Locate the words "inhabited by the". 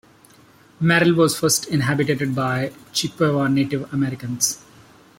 1.67-2.75